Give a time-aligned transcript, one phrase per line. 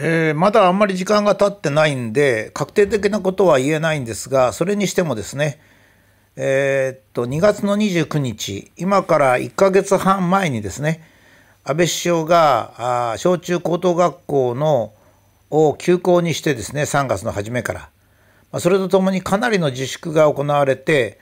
[0.00, 5.60] えー、まだあんまり時間が経ってないんで確定的なことは言えないんですがそれにしてもですね
[6.36, 11.02] えー、っと2月の29日今から1ヶ月半前にですね
[11.64, 14.92] 安倍首相があ小中高等学校の
[15.50, 17.80] を休校にしてですね3月の初めから、
[18.52, 21.18] まあ、それとともにかなりの自粛が行われて、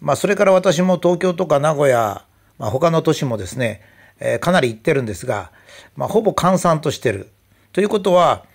[0.00, 2.24] まあ、それから私も東京とか名古屋、
[2.58, 3.82] まあ、他の都市もですね、
[4.20, 5.52] えー、かなり行ってるんですが、
[5.96, 7.30] まあ、ほぼ閑散としてる。
[7.76, 8.46] ということは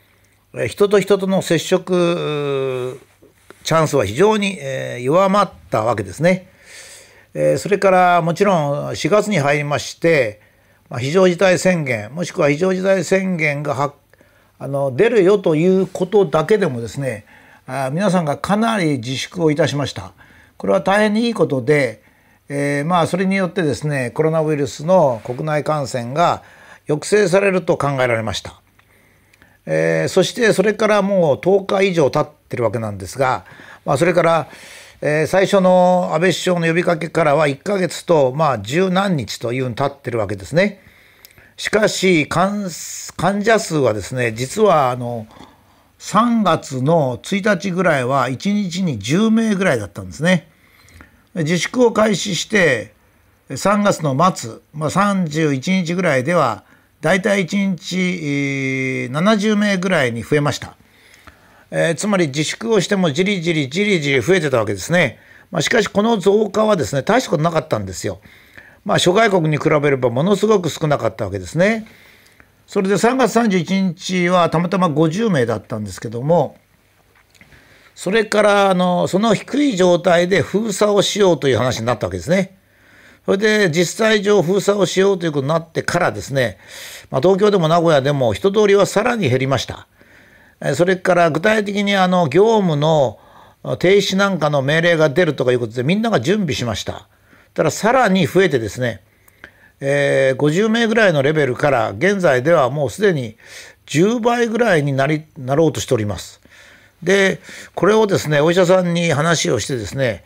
[0.68, 3.00] 人と人との接触
[3.64, 4.58] チャンスは非常に
[5.04, 6.50] 弱まったわけですね。
[7.60, 10.42] それからもちろん4月に入りまして
[10.98, 13.94] 非常事態宣言もしくは非常事態宣言が
[14.58, 17.28] あの出るよということだけでもですね
[17.92, 20.14] 皆さんがかなり自粛をいたしました。
[20.58, 22.02] これは大変にいいことで、
[22.50, 26.42] えー、まあそれによってですねコロナウイルスの国内感染が
[26.88, 28.61] 抑制されると考えられました。
[29.66, 33.46] えー、そしてそれからもう10日以上経ってるわけなんですが、
[33.86, 34.48] まあ、それから、
[35.02, 40.82] えー、最初の安倍首相の呼びかけからは1ヶ月とまあ十何日というふうに経ってるわけですね。
[41.58, 45.28] しかし患者数はですね実はあの
[46.00, 50.50] 3月の1日ぐらいは1日に10名ぐらいだったんですね。
[51.36, 52.94] 自粛を開始して
[53.50, 56.64] 3月の末、まあ、31日ぐらいでは
[57.02, 60.78] 大体1日70名ぐらいに増えました。
[61.72, 65.20] えー、つまり自粛をしてもじりじりじりじり増えてたわけですね。
[65.50, 68.22] まあ、しかしこの増加はですね大したことなかったんですよ。
[68.86, 71.88] まあ、諸外国に比べればものすごく少なかったわけですね。
[72.68, 76.56] それで3月31日はたまたま50名だったんですけども
[77.96, 82.58] それからあのその低い状態で封鎖をしようという話になったわけですね。
[83.32, 86.58] それで実際上封鎖をしようということになってからですね、
[87.12, 89.88] まあ、東京でも名古屋でも人通りはさらに減りました。
[90.76, 93.20] それから具体的にあの業務の
[93.80, 97.08] 停止なんかの命令が出るとかいうことでみんなが準備しました。
[97.54, 99.02] たださらに増えてですね、
[99.80, 103.38] えー、50名ぐらいのレベルから現在ではもうすでに
[103.86, 106.42] 10倍ぐらいになりなろうとしております。
[107.02, 107.40] で
[107.76, 110.26] これをですねお医者さんに話をしてですね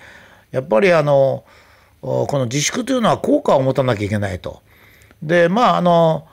[0.49, 1.43] やっぱりあの
[2.05, 4.61] この自粛というのは効果を持たなきゃいけないと。
[5.23, 6.27] でまああの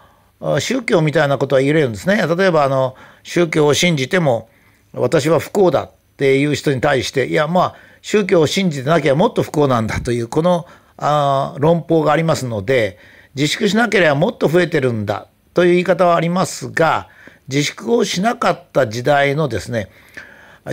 [0.61, 2.17] 宗教みたいなことは言えるんですね。
[2.17, 4.49] 例えばあの宗教を信じても
[4.93, 10.67] 私は不幸だっていう人に対していやまあ宗教を信じてなきゃもっと不幸なんだというこの
[10.99, 12.99] あ論法がありますので
[13.35, 17.09] 自粛しなければもっと増えてるんだという言い方はありますが
[17.49, 19.91] 自粛をしなかった時代のですね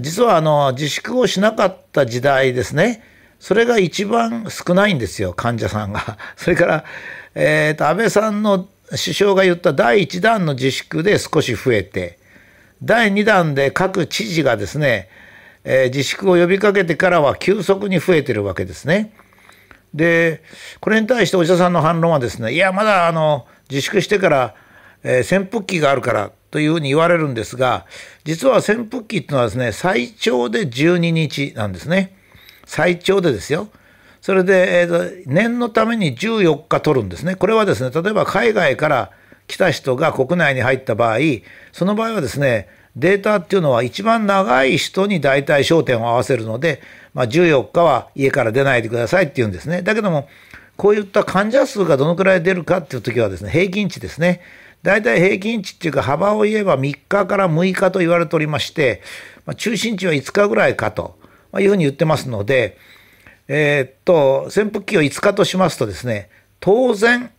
[0.02, 3.04] 実はあの自粛をしなかった時代ですね
[3.40, 6.18] それが一番少ないんですよ患者さんが。
[6.36, 6.84] それから、
[7.36, 12.20] えーと、安倍さんの首相が言った第1弾の自粛で少し増えて
[12.84, 15.10] 第2弾で各知事がですね、
[15.64, 19.14] えー、自粛を呼びかけてからは急速に増えてるわけですね。
[19.94, 20.44] で
[20.80, 24.56] これに対してお医者さんの反論はですねいやまだあの自粛してから、
[25.04, 27.86] えー、扇風機があるからというふうに言われるんですが
[28.24, 32.19] 実は扇風機っていうのはですね最長で12日なんですね。
[32.70, 33.68] 最長でですよ。
[34.22, 37.34] それで、えー、念のために14日取るんですね。
[37.34, 39.12] これはですね、例えば海外から
[39.48, 41.18] 来た人が国内に入った場合、
[41.72, 46.84] その場合はですね、データっていうのは一番長い人に大体焦点を合わせるので、
[47.16, 49.82] まあ、14日は家から出ないでくださいって言うんですね。
[49.82, 50.30] だけども、
[50.78, 54.42] こういった患者数がどのくらい出るかっていう時はですね、平均値ですね。
[54.84, 59.02] 大体平均値っていうか幅を言えば3日から6日と言われておりまして、
[59.48, 61.19] まあ、中心値は5日ぐらいかと。
[61.52, 62.78] まいうふうに言ってますので、
[63.48, 66.30] えー、っと潜伏期を5日としますとですね
[66.60, 67.32] 当然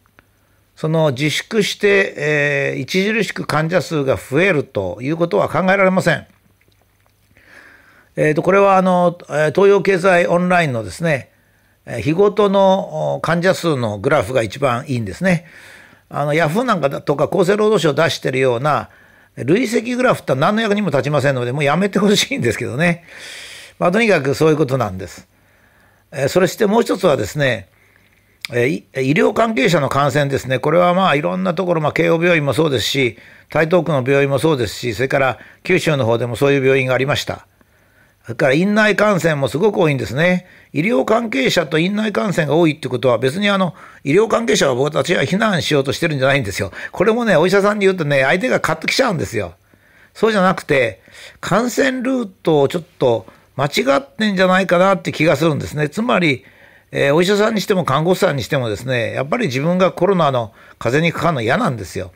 [0.76, 6.26] その自粛して、えー、著しく患者数が増えるということは考えられません。
[8.16, 9.16] えー、とこれはあの
[9.54, 11.31] 東洋経済オンラインのですね
[12.03, 15.47] 日ごとの患者数のグラフが一番いいんですね。
[16.09, 18.91] あのヤフーなんかだとか厚生労働省出してるような
[19.36, 23.04] 累積グラフって何の役にも立ちませんのでもうやめてほしいんですけどね。
[23.80, 25.27] まあ、とにかくそういうことなんです。
[26.12, 27.68] えそれしてもう一つはですね、
[28.53, 33.16] え医療関係者の感染ですね、これはまあいろんなところ、まあ、慶応病院もそうですし、
[33.48, 37.47] 台東区の病院もそうですし、それから九州の方でもそういう病院がありました。
[38.24, 40.47] それから院内感染もすごく多いんですね。
[40.74, 43.74] 医療関係者と院内感染が多いってことは、別にあの
[44.04, 46.71] 医療関係者は僕たちは避難しようとしてるんじゃないんですよ。
[46.92, 49.54] これもね、お医者さんに言うとね、相手がカッときちゃうんですよ。
[50.12, 51.00] そうじゃなくて、
[51.41, 53.27] 感染ルートをちょっと
[53.60, 55.91] 間違ってんじゃないかなって気がするんですね。
[55.91, 56.45] つまり、
[56.92, 62.12] えー、お医者さんにしても看護師さんにしてもですね、やっぱり自分がコロナの風邪にかかるの嫌なんですよ。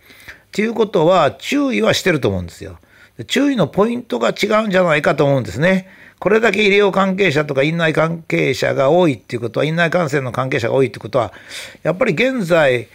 [0.47, 2.79] っていうことは注意はしてると思うんですよ。
[3.27, 5.87] 注意のポイントが違うんじゃないかと思うんですね。
[6.19, 11.35] これだけ医療関係者とか院内関係者が多いっていうことは、院内感染の関係者が多いってことは、
[11.83, 12.89] やっぱり現在、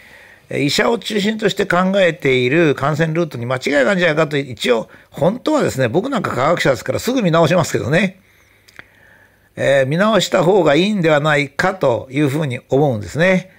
[0.51, 8.19] 医者を中心として考えている感染ルートに間違いがあるんじゃないかと、一応、本当はですね、僕なんか科学者ですからすぐ見直しますけどね、
[9.61, 13.51] えー、見直した方がいいんではないかというふうに思うんですね。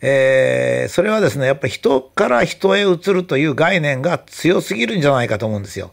[0.00, 5.90] えー、それはですね、やっぱり人から人へ移るという概念が強すぎるんじゃないかと思うんですよ。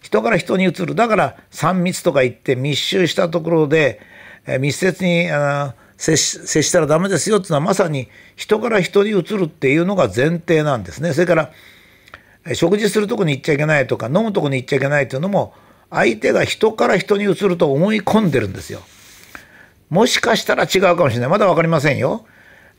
[0.00, 0.94] 人から人に移る。
[0.94, 4.00] だから3密とか言って密集したところで、
[4.46, 11.12] えー、密接にあの接接したらダメですよっていうのはまさに人から人に移るっていうのが前提なんですね。
[11.12, 11.50] それから
[12.54, 15.54] 食事するとこに行っちゃいけないとか飲むとこに行っちゃいけないっていうのも
[15.94, 18.80] 相手が人から人に移ると思い込んでるんですよ。
[19.90, 21.28] もしかしたら違うかもしれない。
[21.28, 22.26] まだ分かりませんよ。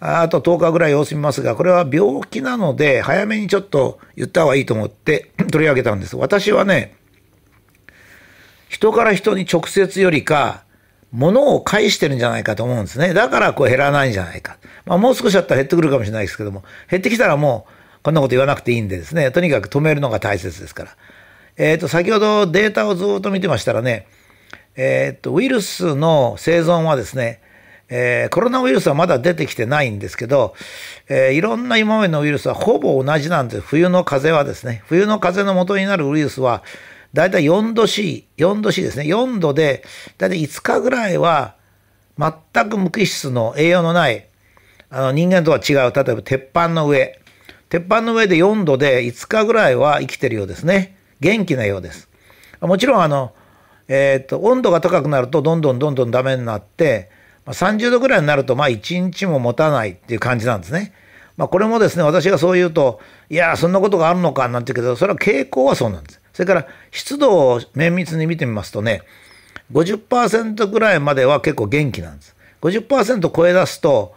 [0.02, 6.18] あと10日ぐらい様子見ますが、これは病気なので、早めにちょっと言った方がいいと思って 取り上げたんです。
[6.18, 6.96] 私はね、
[8.68, 10.66] 人から人に直接よりか、
[11.14, 13.14] 物を返してるんじゃないかと思うんですね。
[13.14, 14.58] だからこう減らないんじゃないか。
[14.86, 20.92] まあ、もう少しだったら減ってくるかもしれないですけども、減ってきたらもうこんなこと言わなくていいんでですね、とにかく止めるのが大切ですから。
[21.58, 24.08] えっ、ー、と、先ほどデータをずっと見てましたらね、
[24.76, 27.42] えっ、ー、と、ウイルスの生存はですね、
[27.88, 30.56] えー、コロナウイルスはまだ出てきてないんですけど、
[31.08, 33.62] えー、いろんな今までのウイルスはほぼ同じなんです。
[33.62, 36.64] 冬の風邪はですね、冬の風邪の元になるウイルスは、
[37.14, 39.06] だいたい4度 C、4度 C ですね。
[39.06, 39.86] 4度で、
[40.18, 41.56] だいたい5日ぐらいは、
[42.18, 44.28] 全く無機質の栄養のない、
[44.90, 47.20] あの人間とは違う、例えば鉄板の上、
[47.70, 50.95] 鉄板の上で4度で5日ぐらいは生きてるようですね。
[51.20, 52.10] 元気なようです。
[52.62, 53.34] もちろん、あの、
[53.88, 57.10] えっ、と、温度が高くなると、どんどんどんどんダメになって、
[57.46, 60.94] まあ、30度ぐらいになると、まあ、1日も持たないっていう感じなんですね。
[61.38, 66.22] まあ、これもですね、私がそう言うと、いや、そんなことがあるのかなんて言うけど、それは傾向はそうなんです。
[66.36, 69.04] それから湿度を綿密に見てみますとね
[69.72, 72.36] 50%ぐらいまでは結構元気なんです。
[72.62, 74.14] 50%超え出すと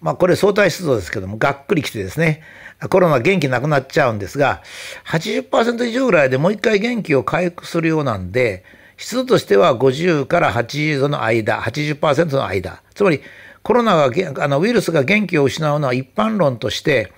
[0.00, 2.42] まあこれ相対湿度ですけどもがっくりきてですね。
[2.90, 4.62] コロナ元気なくなっちゃうんですが
[5.06, 8.64] 80%以上ぐらいでもう一回元気を回復するようなんで
[8.96, 12.82] 湿度としては50から80度の間80%の間。
[12.94, 13.20] つまり
[13.68, 17.12] コロナがあのウイルスが元気を失うのは一般論として、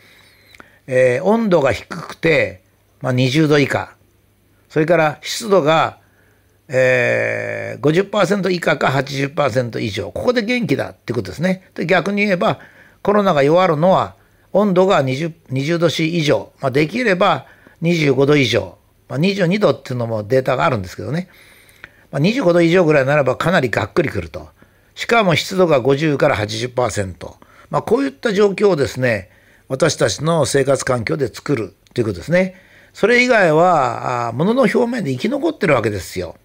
[0.88, 2.62] えー、温度が低くて、
[3.00, 3.94] まあ、20度以下。
[4.69, 6.00] それから湿度が、
[6.73, 10.13] えー、50%以下か80%以上。
[10.13, 11.69] ここで元気だってことですね。
[11.75, 12.61] で逆に言えば、
[13.03, 14.15] コロナが弱るのは、
[14.53, 16.53] 温度が 20, 20度 C 以上。
[16.61, 17.47] まあ、できれば
[17.83, 18.79] 25度以上。
[19.09, 21.29] まあ、22度っていうのもデータがあるんですけどね。
[22.13, 24.49] まあ、25度以上ぐらいならばかなりがっくりくると。
[24.95, 27.35] しかも湿度が50から80%。
[27.71, 29.31] まあ、こういった状況をですね、
[29.69, 32.55] 私たちの生活環境で作るということですね。
[32.93, 36.37] それ以外は、物の表面で生き残ってるわけですよ。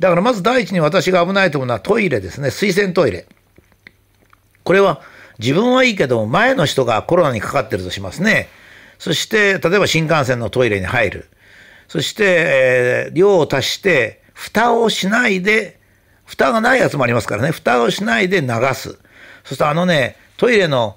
[0.00, 2.50] だからまず第一に私が危ないと思うのはトイレですね。
[2.50, 3.26] 水洗トイレ。
[4.64, 5.02] これは
[5.38, 8.48] 自分はいいけど、前の人がコロナにかかってるとしますね。
[8.98, 11.28] そして、例えば新幹線のトイレに入る。
[11.88, 15.78] そして、えー、量を足して、蓋をしないで、
[16.24, 17.50] 蓋がないやつもありますからね。
[17.50, 18.98] 蓋をしないで流す。
[19.44, 20.96] そしてあのね、トイレの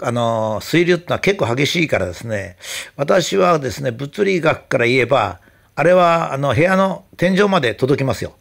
[0.00, 2.56] あの、水流ってのは結構激しいからですね、
[2.96, 5.40] 私はですね、物理学から言えば、
[5.74, 8.34] あれは、あの、部屋の天井まで届きますよ。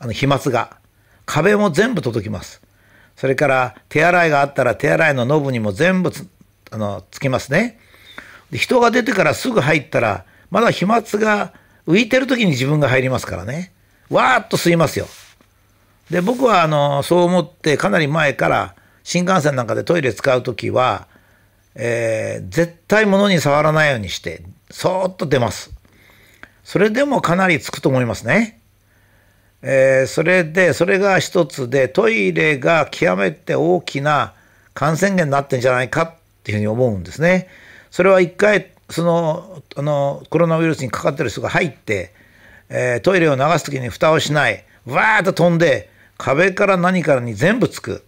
[0.00, 0.78] あの、飛沫が。
[1.26, 2.60] 壁も全部届きます。
[3.14, 6.26] それから、手洗いがあったら手洗いのノブにも全部つ、
[6.72, 7.78] あの、つきますね。
[8.50, 11.52] で人が出てからすぐ入ったら、まだ飛沫が
[11.86, 13.72] 浮いてる時に自分が入りますからね。
[14.08, 15.06] わーっと吸いますよ。
[16.10, 21.08] で、僕は、あの、そう思ってかなり前から、新幹線なんかでトイレ使う時は、
[21.74, 25.72] えー、絶対物に触らないようにしてそーっと出ます
[26.64, 28.59] それでもかなりつくと思いますね、
[29.62, 34.34] えー、それでそれが一つでトイレが極めて大きな
[34.74, 37.48] 感染源になってんじゃないかっていうふうに思うんですね
[37.90, 42.12] それは一回そのあのコロナウイルスにかかってる人が入って、
[42.68, 48.04] えー、トイレを流す時に蓋をしないわーっと飛んで壁から何からに全部つく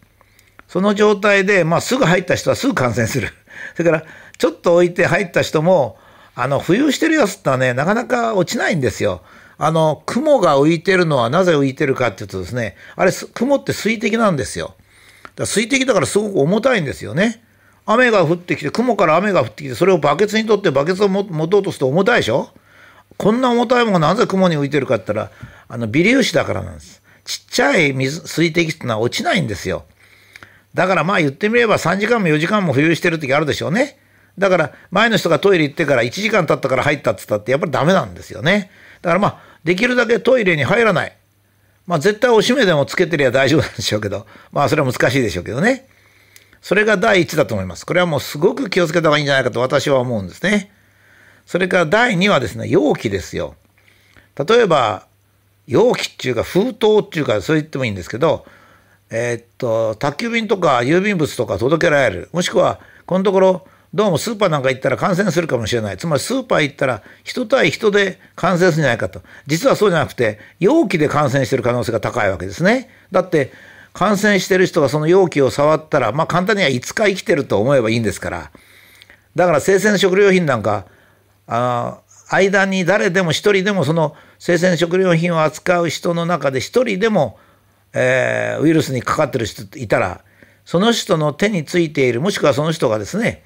[0.73, 3.29] その状態で、まあ、すぐ入った人はすぐ感染する。
[3.77, 4.05] それから、
[4.39, 5.99] ちょっと置いて入った人も、
[6.35, 9.21] あの、浮遊してるやつってのはね、なかなか落ちないんですよ。
[9.65, 14.75] あの、雲が浮いてるのはなぜ浮いてるかっていうとですね、あれ、雲って水滴なんですよ。
[15.37, 17.45] だ水滴だからすごく重たいんですよね。
[17.87, 22.51] 雨が降ってきて、雲から雨が降ってきて、それをバケツに取ってバケツを持とうとすると重たいでしょ？
[23.19, 25.31] こんな重たいものがなぜ雲に浮いてるかって言ったら、
[25.69, 27.01] あの、微粒子だからなんです。
[27.25, 29.85] ちっちゃい水、水滴ってのは落ちないんですよ。
[30.75, 34.01] だからまあ言ってみれば3時間も4時間も浮遊してる時あるでしょうね。
[34.39, 38.73] だから前の人がトイレ行ってから1時間経ったから入ったって言ったってやっぱりダメなんですよね。
[39.03, 41.17] だからまあできるだけトイレに入らない。
[41.87, 45.89] まあ絶対おしめでもつけてりゃ大丈夫なんでしょうけど、まあそれは難しいでしょうけどね。
[46.61, 47.85] それが第一だと思います。
[47.85, 50.71] これはもうすごく気をつけた方がいいんじゃないかと私は思うんですね。
[51.45, 53.57] それから第2はですね、容器ですよ。
[54.49, 55.07] 例えば、
[55.67, 58.47] 容器っていうか封筒っていうかそう言ってもいいんですけど、
[59.11, 62.29] えー、っと、宅急便とか郵便物とか届けられる。
[62.33, 65.99] もしくは、このところ、どうもスーパーなんか行ったら感染するかもしれない。
[65.99, 69.21] つまりスーパー行ったら人対人で感染するんじゃないかと。
[69.47, 72.89] 実はそうじゃなくて、容器で感染してる可能性が高いわけですね。
[73.11, 73.53] だって、
[73.93, 78.51] 感染してる人がその容器を触ったら、まあ簡単には5日生きてると思えばいいんですから。
[79.37, 80.87] だから生鮮食料品なんか、
[81.47, 87.39] あ間に誰でも一人でもその生鮮食料品を扱う人の中で一人でも、
[87.93, 90.25] えー、ウイルスにかかってる人いたら、
[90.65, 93.43] その人の手についている、もしくはその人がですね、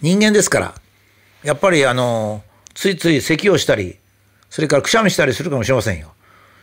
[0.00, 0.74] 人間ですから、
[1.42, 2.42] やっぱりあの、
[2.74, 3.98] ついつい咳をしたり、
[4.50, 6.12] それからくしゃみしたりするかもしれませんよ。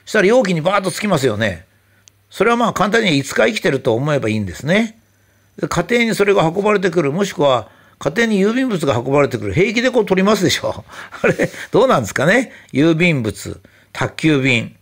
[0.05, 1.65] したら容器にバーッとつきますよね。
[2.29, 4.99] それはまあ簡単に5日生きてると思えばいいんですね。
[5.61, 9.53] 家庭にそれが運ばれてくる、もしくは家庭に郵便物が運ばれてくる。
[9.53, 10.83] 平気でこう取りますでしょ。
[11.21, 13.61] あれ、どうなんですかね郵便物、
[13.93, 14.75] 宅急便。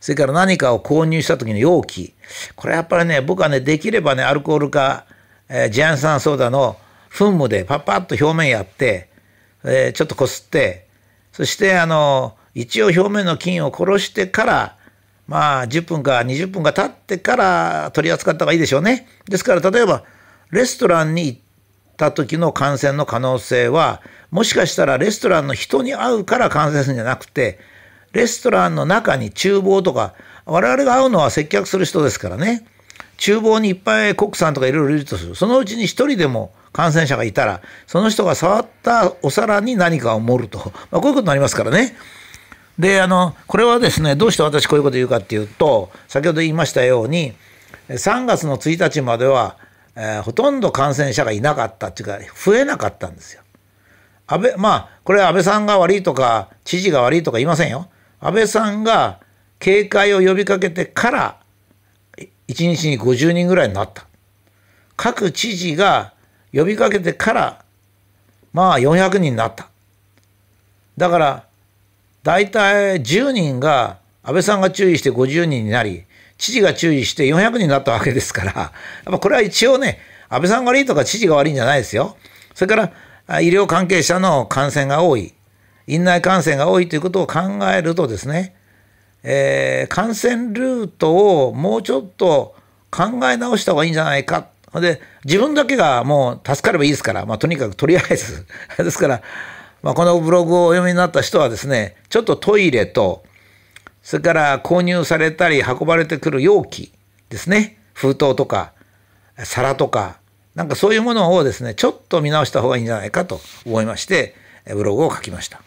[0.00, 2.14] それから何かを購入した時の容器。
[2.54, 5.06] これやっぱりね、僕はね、できればね、アルコールか、
[5.48, 6.76] えー、ジアン酸ソーダの
[7.14, 9.08] 噴霧でパッパッと表面やって、
[9.62, 10.88] えー、ちょっとこすって、
[11.32, 14.76] そしてあの、一応表面の菌を殺してから、
[15.26, 19.06] まあ10分か20分か経ってから取り扱った方がいいでしょうね。
[19.26, 20.04] ですから例えば
[20.50, 21.38] レストランに行っ
[21.96, 27.58] た時の感染の可能性はもしかしたらレストランの人に会うから感染するんじゃなくて
[28.12, 32.66] レストランの中に厨房とか我々が会うのは接客する人ですからね
[33.16, 40.58] 厨房にいっぱいコックさんとかいろいろいるとするそのうちに一人でも感染者がいたらその人が触ったお皿に何かを盛ると、
[40.90, 41.96] まあ、こういうことになりますからね。
[42.78, 47.32] であのこれはですねどうして私こういうこと言うかっていうと先ほど言いましたように
[47.88, 49.56] 3月の1日までは、
[49.94, 53.42] えー、ほとんど感染者がいなかったっていうか増えなかったんですよ。
[54.26, 57.88] 安倍まあこれは安倍さんが悪いとか知事が悪いとか言いませんよ。
[58.20, 59.20] 安倍さんが
[59.60, 61.36] 警戒を呼びかけてから
[62.48, 64.06] 1日に50人ぐらいになった。
[64.96, 66.12] 各知事が
[66.52, 67.64] 呼びかけてから
[68.52, 69.68] まあ400人になった。
[70.96, 71.44] だから
[72.22, 76.04] 大体10人が安倍さんが注意して50人になり
[76.38, 78.72] 知事が注意して400人になったわけですからやっ
[79.04, 79.98] ぱこれは一応ね
[80.28, 82.16] 安倍さんが悪いとか知事が悪いんじゃないですよ。
[82.54, 82.92] それか
[83.26, 85.34] ら医療関係者の感染が多い
[85.86, 87.40] 院内感染が多いということを考
[87.74, 88.54] えるとですね、
[89.24, 92.54] えー、感染ルートをもうちょっと
[92.90, 94.46] 考え直した方がいいんじゃないか。
[94.74, 98.44] で自分だけがもう助かればいいですから、まあ、とにかくとりあえず
[98.76, 99.22] ですから
[99.84, 103.22] まあ、このブログをお読みになった人はですね、ちょっとトイレと、
[104.02, 106.90] それから購入されたり運ばれてくる容器
[107.28, 108.72] ですね、封筒とか
[109.36, 110.20] 皿とか、
[110.54, 115.60] なんかそういうものをですね、ちょっと見直した方がいいんじゃないかと思いまして、ブログを書きました。